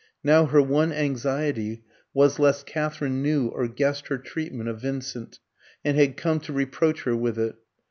[0.23, 5.37] Now her one anxiety was lest Katherine knew or guessed her treatment of Vincent,
[5.85, 7.53] and had come to reproach her with it.